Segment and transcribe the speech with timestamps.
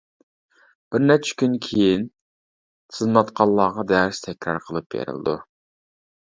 [0.95, 5.39] بىر نەچچە كۈن كېيىن تىزىملاتقانلارغا دەرس تەكرار قىلىپ بېرىلىدۇ.